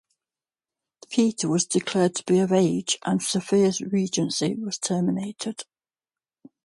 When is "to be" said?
2.15-2.39